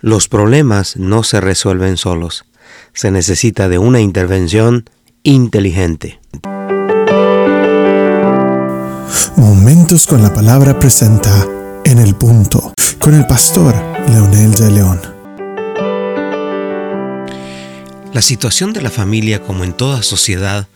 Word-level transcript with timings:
Los 0.00 0.28
problemas 0.28 0.96
no 0.96 1.22
se 1.22 1.40
resuelven 1.40 1.96
solos. 1.96 2.44
Se 2.94 3.10
necesita 3.10 3.68
de 3.68 3.78
una 3.78 4.00
intervención 4.00 4.88
inteligente. 5.22 6.20
Momentos 9.36 10.06
con 10.06 10.22
la 10.22 10.32
palabra 10.32 10.78
presenta 10.78 11.46
En 11.84 11.98
el 11.98 12.14
punto 12.14 12.72
con 13.00 13.14
el 13.14 13.26
pastor 13.26 13.74
Leonel 14.10 14.52
de 14.54 14.70
León. 14.70 15.00
La 18.12 18.20
situación 18.20 18.72
de 18.72 18.82
la 18.82 18.90
familia, 18.90 19.42
como 19.42 19.64
en 19.64 19.72
toda 19.72 20.02
sociedad, 20.02 20.68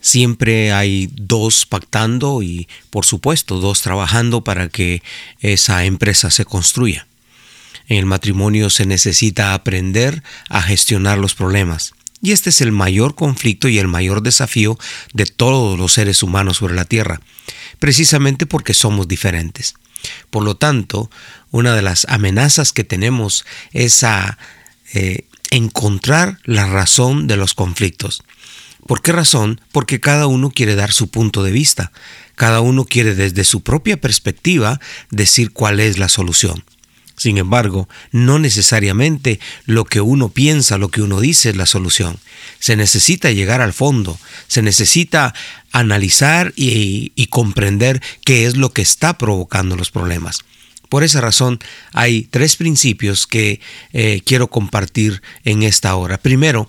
siempre 0.00 0.72
hay 0.72 1.08
dos 1.12 1.64
pactando 1.64 2.42
y, 2.42 2.68
por 2.90 3.06
supuesto, 3.06 3.60
dos 3.60 3.80
trabajando 3.80 4.44
para 4.44 4.68
que 4.68 5.02
esa 5.40 5.84
empresa 5.84 6.30
se 6.30 6.44
construya. 6.44 7.06
En 7.88 7.98
el 7.98 8.06
matrimonio 8.06 8.70
se 8.70 8.86
necesita 8.86 9.54
aprender 9.54 10.22
a 10.48 10.62
gestionar 10.62 11.18
los 11.18 11.34
problemas. 11.34 11.94
Y 12.22 12.32
este 12.32 12.50
es 12.50 12.62
el 12.62 12.72
mayor 12.72 13.14
conflicto 13.14 13.68
y 13.68 13.78
el 13.78 13.88
mayor 13.88 14.22
desafío 14.22 14.78
de 15.12 15.26
todos 15.26 15.78
los 15.78 15.92
seres 15.92 16.22
humanos 16.22 16.56
sobre 16.56 16.74
la 16.74 16.86
Tierra, 16.86 17.20
precisamente 17.78 18.46
porque 18.46 18.72
somos 18.72 19.06
diferentes. 19.08 19.74
Por 20.30 20.42
lo 20.42 20.56
tanto, 20.56 21.10
una 21.50 21.74
de 21.74 21.82
las 21.82 22.06
amenazas 22.08 22.72
que 22.72 22.84
tenemos 22.84 23.44
es 23.72 24.04
a 24.04 24.38
eh, 24.94 25.26
encontrar 25.50 26.38
la 26.44 26.66
razón 26.66 27.26
de 27.26 27.36
los 27.36 27.54
conflictos. 27.54 28.22
¿Por 28.86 29.02
qué 29.02 29.12
razón? 29.12 29.60
Porque 29.72 30.00
cada 30.00 30.26
uno 30.26 30.50
quiere 30.50 30.74
dar 30.74 30.92
su 30.92 31.08
punto 31.08 31.42
de 31.42 31.52
vista. 31.52 31.92
Cada 32.34 32.60
uno 32.60 32.84
quiere 32.84 33.14
desde 33.14 33.44
su 33.44 33.62
propia 33.62 33.98
perspectiva 33.98 34.80
decir 35.10 35.52
cuál 35.52 35.80
es 35.80 35.98
la 35.98 36.08
solución. 36.08 36.64
Sin 37.16 37.38
embargo, 37.38 37.88
no 38.10 38.38
necesariamente 38.38 39.38
lo 39.66 39.84
que 39.84 40.00
uno 40.00 40.30
piensa, 40.30 40.78
lo 40.78 40.88
que 40.88 41.02
uno 41.02 41.20
dice 41.20 41.50
es 41.50 41.56
la 41.56 41.66
solución. 41.66 42.18
Se 42.58 42.76
necesita 42.76 43.30
llegar 43.30 43.60
al 43.60 43.72
fondo, 43.72 44.18
se 44.48 44.62
necesita 44.62 45.34
analizar 45.70 46.52
y, 46.56 47.12
comprender 47.30 48.00
qué 48.24 48.46
es 48.46 48.56
lo 48.56 48.72
que 48.72 48.82
está 48.82 49.18
provocando 49.18 49.76
los 49.76 49.90
problemas. 49.90 50.40
Por 50.88 51.02
esa 51.02 51.20
razón 51.20 51.58
hay 51.92 52.22
tres 52.22 52.54
principios 52.56 53.26
que 53.26 53.60
eh, 53.92 54.20
quiero 54.24 54.48
compartir 54.48 55.22
en 55.44 55.64
esta 55.64 55.96
hora. 55.96 56.18
Primero, 56.18 56.68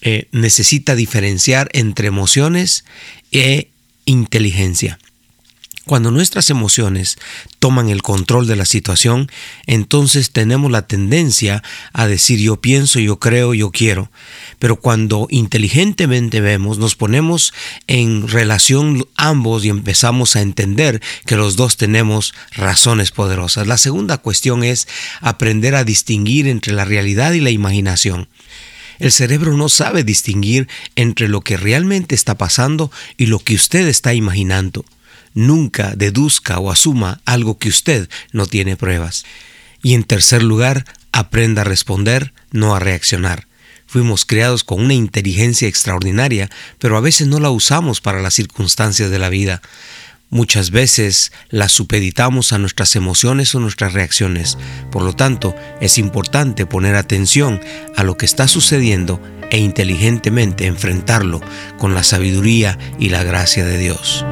eh, 0.00 0.28
necesita 0.32 0.96
diferenciar 0.96 1.68
entre 1.72 2.08
emociones 2.08 2.84
e 3.30 3.68
inteligencia. 4.04 4.98
Cuando 5.90 6.12
nuestras 6.12 6.50
emociones 6.50 7.18
toman 7.58 7.88
el 7.88 8.00
control 8.02 8.46
de 8.46 8.54
la 8.54 8.64
situación, 8.64 9.28
entonces 9.66 10.30
tenemos 10.30 10.70
la 10.70 10.86
tendencia 10.86 11.64
a 11.92 12.06
decir 12.06 12.38
yo 12.38 12.60
pienso, 12.60 13.00
yo 13.00 13.18
creo, 13.18 13.54
yo 13.54 13.72
quiero. 13.72 14.08
Pero 14.60 14.76
cuando 14.76 15.26
inteligentemente 15.30 16.40
vemos, 16.40 16.78
nos 16.78 16.94
ponemos 16.94 17.52
en 17.88 18.28
relación 18.28 19.04
ambos 19.16 19.64
y 19.64 19.68
empezamos 19.68 20.36
a 20.36 20.42
entender 20.42 21.02
que 21.26 21.34
los 21.34 21.56
dos 21.56 21.76
tenemos 21.76 22.34
razones 22.52 23.10
poderosas. 23.10 23.66
La 23.66 23.76
segunda 23.76 24.18
cuestión 24.18 24.62
es 24.62 24.86
aprender 25.20 25.74
a 25.74 25.82
distinguir 25.82 26.46
entre 26.46 26.72
la 26.72 26.84
realidad 26.84 27.32
y 27.32 27.40
la 27.40 27.50
imaginación. 27.50 28.28
El 29.00 29.10
cerebro 29.10 29.56
no 29.56 29.68
sabe 29.68 30.04
distinguir 30.04 30.68
entre 30.94 31.26
lo 31.26 31.40
que 31.40 31.56
realmente 31.56 32.14
está 32.14 32.38
pasando 32.38 32.92
y 33.16 33.26
lo 33.26 33.40
que 33.40 33.56
usted 33.56 33.88
está 33.88 34.14
imaginando 34.14 34.84
nunca 35.34 35.94
deduzca 35.96 36.58
o 36.58 36.70
asuma 36.70 37.20
algo 37.24 37.58
que 37.58 37.68
usted 37.68 38.08
no 38.32 38.46
tiene 38.46 38.76
pruebas. 38.76 39.24
Y 39.82 39.94
en 39.94 40.04
tercer 40.04 40.42
lugar, 40.42 40.84
aprenda 41.12 41.62
a 41.62 41.64
responder, 41.64 42.32
no 42.50 42.74
a 42.74 42.80
reaccionar. 42.80 43.46
Fuimos 43.86 44.24
creados 44.24 44.62
con 44.62 44.80
una 44.80 44.94
inteligencia 44.94 45.66
extraordinaria, 45.66 46.48
pero 46.78 46.96
a 46.96 47.00
veces 47.00 47.26
no 47.26 47.40
la 47.40 47.50
usamos 47.50 48.00
para 48.00 48.22
las 48.22 48.34
circunstancias 48.34 49.10
de 49.10 49.18
la 49.18 49.28
vida. 49.28 49.62
Muchas 50.28 50.70
veces 50.70 51.32
la 51.48 51.68
supeditamos 51.68 52.52
a 52.52 52.58
nuestras 52.58 52.94
emociones 52.94 53.52
o 53.56 53.58
nuestras 53.58 53.92
reacciones. 53.92 54.58
Por 54.92 55.02
lo 55.02 55.12
tanto, 55.14 55.56
es 55.80 55.98
importante 55.98 56.66
poner 56.66 56.94
atención 56.94 57.60
a 57.96 58.04
lo 58.04 58.16
que 58.16 58.26
está 58.26 58.46
sucediendo 58.46 59.20
e 59.50 59.58
inteligentemente 59.58 60.66
enfrentarlo 60.66 61.40
con 61.76 61.92
la 61.92 62.04
sabiduría 62.04 62.78
y 63.00 63.08
la 63.08 63.24
gracia 63.24 63.64
de 63.64 63.78
Dios. 63.78 64.24